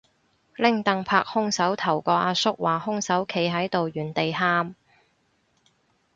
[0.55, 4.73] 拎櫈拍兇手頭個阿叔話兇手企喺度原地喊